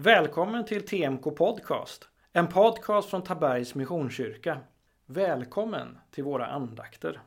[0.00, 4.58] Välkommen till TMK Podcast, en podcast från Tabergs Missionskyrka.
[5.06, 7.20] Välkommen till våra andakter.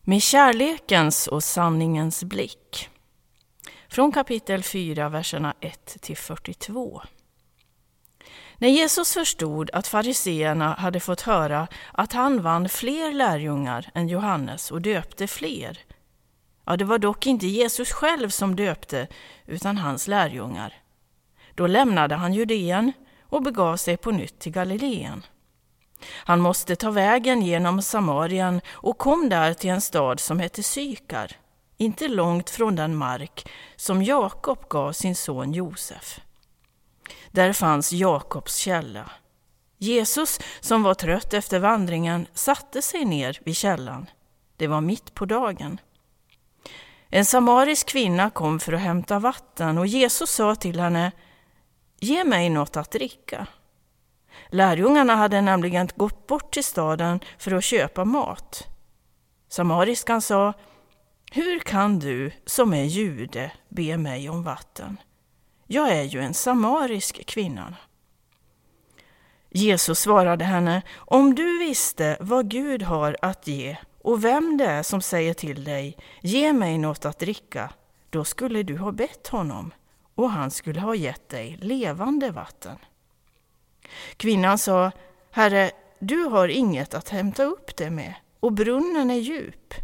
[0.00, 2.88] Med kärlekens och sanningens blick.
[3.88, 7.02] Från kapitel 4, verserna 1 till 42.
[8.58, 14.70] När Jesus förstod att fariseerna hade fått höra att han vann fler lärjungar än Johannes
[14.70, 15.78] och döpte fler.
[16.68, 19.06] Ja, det var dock inte Jesus själv som döpte,
[19.46, 20.74] utan hans lärjungar.
[21.54, 25.26] Då lämnade han Judeen och begav sig på nytt till Galileen.
[26.10, 31.36] Han måste ta vägen genom Samarien och kom där till en stad som hette Sykar,
[31.76, 36.20] inte långt från den mark som Jakob gav sin son Josef.
[37.30, 39.10] Där fanns Jakobs källa.
[39.78, 44.06] Jesus, som var trött efter vandringen, satte sig ner vid källan.
[44.56, 45.80] Det var mitt på dagen.
[47.10, 51.12] En samarisk kvinna kom för att hämta vatten och Jesus sa till henne
[52.00, 53.46] Ge mig något att dricka.
[54.48, 58.66] Lärjungarna hade nämligen gått bort till staden för att köpa mat.
[59.48, 60.52] Samariskan sa
[61.32, 65.00] Hur kan du, som är jude, be mig om vatten?
[65.66, 67.74] Jag är ju en samarisk kvinna.
[69.50, 73.76] Jesus svarade henne, om du visste vad Gud har att ge
[74.08, 77.70] och vem det är som säger till dig, ge mig något att dricka,
[78.10, 79.72] då skulle du ha bett honom
[80.14, 82.76] och han skulle ha gett dig levande vatten.
[84.16, 84.90] Kvinnan sa,
[85.30, 89.74] Herre, du har inget att hämta upp det med och brunnen är djup.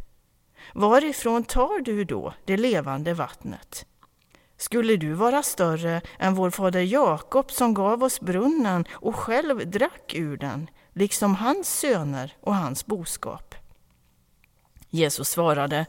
[0.72, 3.86] Varifrån tar du då det levande vattnet?
[4.56, 10.14] Skulle du vara större än vår fader Jakob som gav oss brunnen och själv drack
[10.14, 13.53] ur den, liksom hans söner och hans boskap?
[14.94, 15.86] Jesus svarade,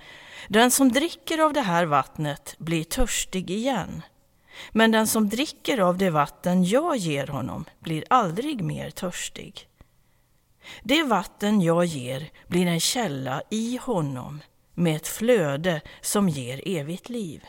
[0.47, 4.01] den som dricker av det här vattnet blir törstig igen.
[4.71, 9.67] Men den som dricker av det vatten jag ger honom blir aldrig mer törstig.
[10.83, 14.41] Det vatten jag ger blir en källa i honom
[14.73, 17.43] med ett flöde som ger evigt liv.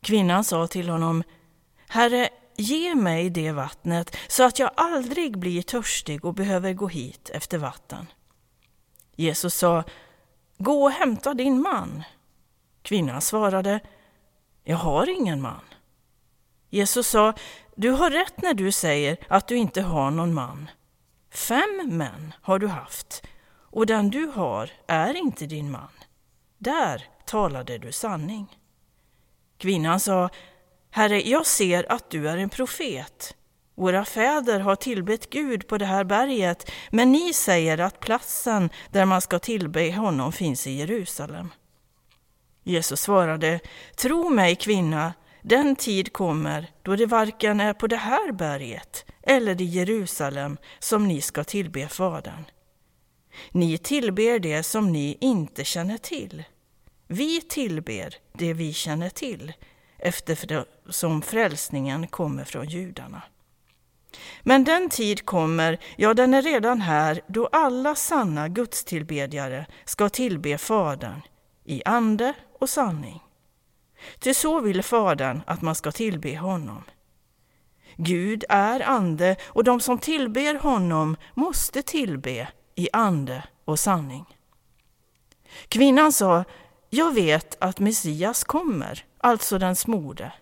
[0.00, 1.22] Kvinnan sa till honom,
[1.88, 7.30] Herre, ge mig det vattnet så att jag aldrig blir törstig och behöver gå hit
[7.34, 8.06] efter vatten.
[9.16, 9.84] Jesus sa,
[10.58, 12.02] Gå och hämta din man.
[12.82, 13.80] Kvinnan svarade,
[14.64, 15.60] Jag har ingen man.
[16.70, 17.34] Jesus sa,
[17.74, 20.70] Du har rätt när du säger att du inte har någon man.
[21.30, 23.22] Fem män har du haft,
[23.70, 25.90] och den du har är inte din man.
[26.58, 28.58] Där talade du sanning.
[29.58, 30.30] Kvinnan sa,
[30.90, 33.36] Herre, jag ser att du är en profet.
[33.78, 39.04] Våra fäder har tillbett Gud på det här berget, men ni säger att platsen där
[39.04, 41.48] man ska tillbe honom finns i Jerusalem.
[42.64, 43.60] Jesus svarade,
[43.96, 49.60] Tro mig kvinna, den tid kommer då det varken är på det här berget eller
[49.60, 52.44] i Jerusalem som ni ska tillbe Fadern.
[53.50, 56.44] Ni tillber det som ni inte känner till.
[57.06, 59.52] Vi tillber det vi känner till,
[59.98, 63.22] eftersom frälsningen kommer från judarna.
[64.42, 70.58] Men den tid kommer, ja den är redan här, då alla sanna gudstillbedjare ska tillbe
[70.58, 71.20] Fadern
[71.64, 73.22] i ande och sanning.
[74.18, 76.84] Till så vill Fadern att man ska tillbe honom.
[77.96, 84.24] Gud är ande och de som tillber honom måste tillbe i ande och sanning.
[85.68, 86.44] Kvinnan sa,
[86.90, 90.32] jag vet att Messias kommer, alltså den smorde.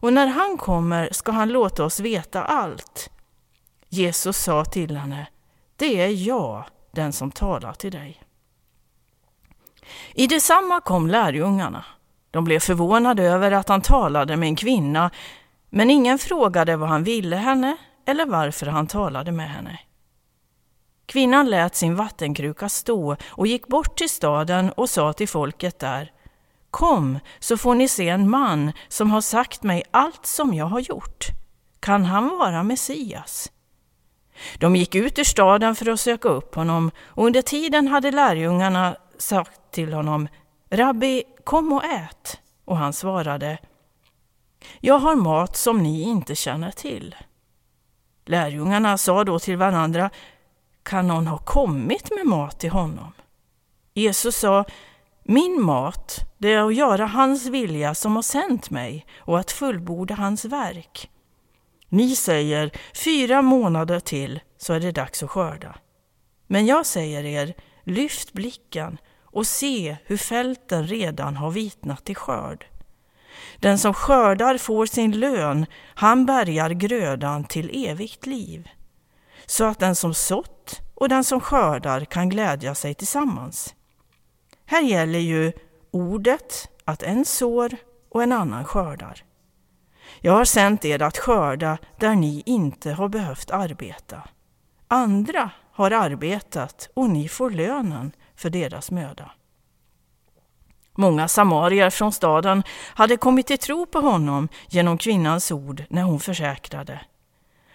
[0.00, 3.10] Och när han kommer ska han låta oss veta allt.
[3.88, 5.26] Jesus sa till henne,
[5.76, 8.22] det är jag, den som talar till dig.
[10.14, 11.84] I detsamma kom lärjungarna.
[12.30, 15.10] De blev förvånade över att han talade med en kvinna,
[15.70, 19.80] men ingen frågade vad han ville henne eller varför han talade med henne.
[21.06, 26.12] Kvinnan lät sin vattenkruka stå och gick bort till staden och sa till folket där
[26.70, 30.80] Kom, så får ni se en man som har sagt mig allt som jag har
[30.80, 31.26] gjort.
[31.80, 33.52] Kan han vara Messias?
[34.58, 38.96] De gick ut ur staden för att söka upp honom och under tiden hade lärjungarna
[39.18, 40.28] sagt till honom
[40.70, 42.40] Rabbi, kom och ät.
[42.64, 43.58] Och han svarade
[44.80, 47.16] Jag har mat som ni inte känner till.
[48.26, 50.10] Lärjungarna sa då till varandra
[50.82, 53.12] Kan någon ha kommit med mat till honom?
[53.94, 54.64] Jesus sa
[55.32, 60.14] min mat, det är att göra hans vilja som har sänt mig och att fullborda
[60.14, 61.10] hans verk.
[61.88, 65.78] Ni säger fyra månader till så är det dags att skörda.
[66.46, 67.54] Men jag säger er,
[67.84, 72.66] lyft blicken och se hur fälten redan har vitnat till skörd.
[73.56, 78.68] Den som skördar får sin lön, han bärgar grödan till evigt liv.
[79.46, 83.74] Så att den som sått och den som skördar kan glädja sig tillsammans.
[84.70, 85.52] Här gäller ju
[85.90, 87.76] ordet att en sår
[88.10, 89.24] och en annan skördar.
[90.20, 94.28] Jag har sänt er att skörda där ni inte har behövt arbeta.
[94.88, 99.30] Andra har arbetat och ni får lönen för deras möda.
[100.94, 102.62] Många samarier från staden
[102.94, 107.00] hade kommit till tro på honom genom kvinnans ord när hon försäkrade.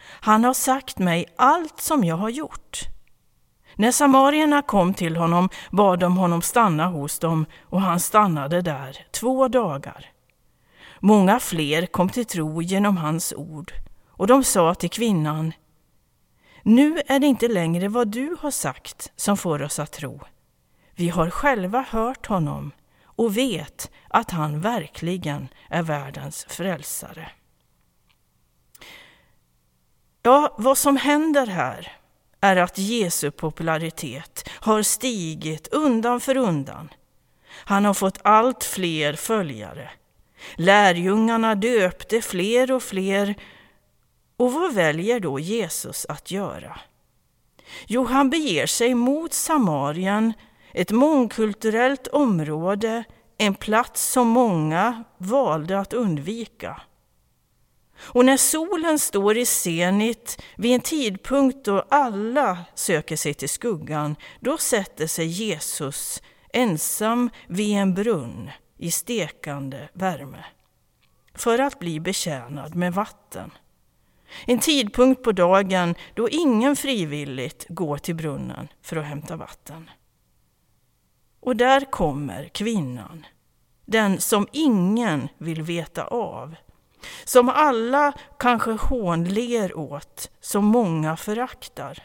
[0.08, 2.95] Han har sagt mig allt som jag har gjort.
[3.76, 9.08] När samarierna kom till honom bad de honom stanna hos dem och han stannade där
[9.12, 10.12] två dagar.
[11.00, 13.74] Många fler kom till tro genom hans ord
[14.10, 15.54] och de sa till kvinnan
[16.64, 20.20] Nu är det inte längre vad du har sagt som får oss att tro.
[20.96, 22.72] Vi har själva hört honom
[23.04, 27.32] och vet att han verkligen är världens frälsare.
[30.22, 31.92] Ja, vad som händer här
[32.46, 36.90] är att Jesu popularitet har stigit undan för undan.
[37.50, 39.90] Han har fått allt fler följare.
[40.56, 43.36] Lärjungarna döpte fler och fler.
[44.38, 46.80] Och vad väljer då Jesus att göra?
[47.88, 50.34] Jo, han beger sig mot Samarien,
[50.74, 53.04] ett mångkulturellt område,
[53.38, 56.82] en plats som många valde att undvika.
[57.98, 64.16] Och när solen står i senit vid en tidpunkt då alla söker sig till skuggan,
[64.40, 66.22] då sätter sig Jesus
[66.54, 70.46] ensam vid en brunn i stekande värme
[71.34, 73.52] för att bli betjänad med vatten.
[74.46, 79.90] En tidpunkt på dagen då ingen frivilligt går till brunnen för att hämta vatten.
[81.40, 83.26] Och där kommer kvinnan,
[83.86, 86.56] den som ingen vill veta av
[87.24, 92.04] som alla kanske hånler åt, som många föraktar.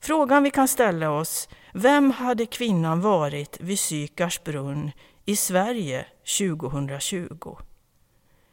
[0.00, 4.90] Frågan vi kan ställa oss, vem hade kvinnan varit vid Sykars brunn
[5.24, 6.06] i Sverige
[6.38, 7.56] 2020?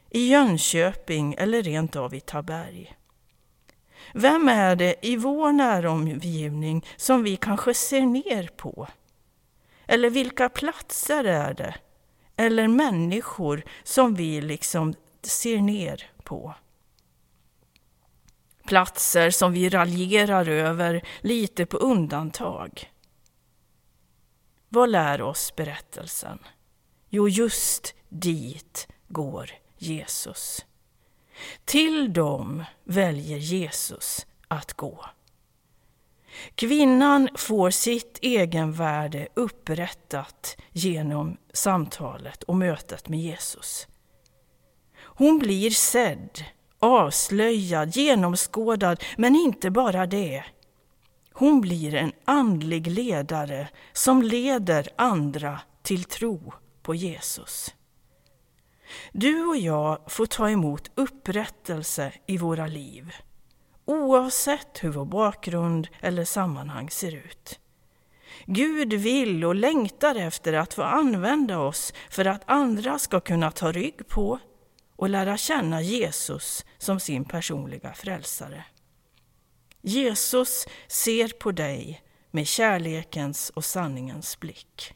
[0.09, 2.95] I Jönköping eller rent av i Taberg?
[4.13, 8.87] Vem är det i vår näromgivning som vi kanske ser ner på?
[9.87, 11.75] Eller vilka platser är det
[12.39, 16.55] eller människor som vi liksom ser ner på.
[18.65, 22.91] Platser som vi raljerar över lite på undantag.
[24.69, 26.39] Vad lär oss berättelsen?
[27.09, 30.65] Jo, just dit går Jesus.
[31.65, 35.05] Till dem väljer Jesus att gå.
[36.55, 43.87] Kvinnan får sitt egenvärde upprättat genom samtalet och mötet med Jesus.
[45.01, 46.43] Hon blir sedd,
[46.79, 50.43] avslöjad, genomskådad, men inte bara det.
[51.33, 57.75] Hon blir en andlig ledare som leder andra till tro på Jesus.
[59.11, 63.13] Du och jag får ta emot upprättelse i våra liv
[63.89, 67.59] oavsett hur vår bakgrund eller sammanhang ser ut.
[68.45, 73.71] Gud vill och längtar efter att få använda oss för att andra ska kunna ta
[73.71, 74.39] rygg på
[74.95, 78.65] och lära känna Jesus som sin personliga frälsare.
[79.81, 84.93] Jesus ser på dig med kärlekens och sanningens blick.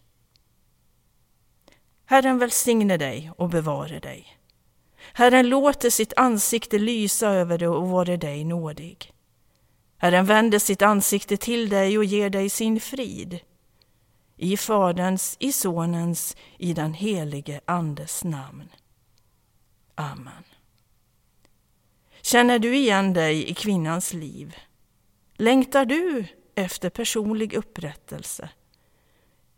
[2.05, 4.37] Herren välsigne dig och bevare dig.
[5.15, 9.13] Herren låter sitt ansikte lysa över dig och vare dig nådig.
[9.97, 13.39] Herren vänder sitt ansikte till dig och ger dig sin frid.
[14.37, 18.69] I Faderns, i Sonens, i den helige Andes namn.
[19.95, 20.43] Amen.
[22.21, 24.55] Känner du igen dig i kvinnans liv?
[25.37, 28.49] Längtar du efter personlig upprättelse?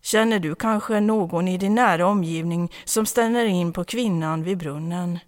[0.02, 5.20] Känner du kanske någon i din nära omgivning som ställer in på kvinnan vid brunnen?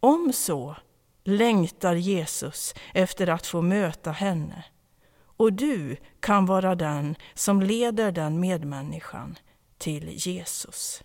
[0.00, 0.76] Om så
[1.24, 4.64] längtar Jesus efter att få möta henne
[5.36, 9.38] och du kan vara den som leder den medmänniskan
[9.78, 11.02] till Jesus.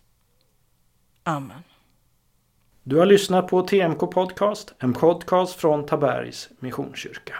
[1.23, 1.63] Amen.
[2.83, 7.35] Du har lyssnat på TMK Podcast, en podcast från Tabergs Missionskyrka.